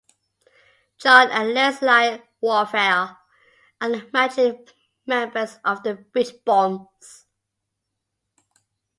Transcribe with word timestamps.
John 0.97 1.29
and 1.29 1.49
Leslye 1.55 2.23
Wuerfel 2.41 3.17
are 3.79 3.89
the 3.91 4.09
managing 4.11 4.65
members 5.05 5.59
of 5.63 5.83
the 5.83 5.93
Beach 5.93 6.43
Bums. 6.43 7.27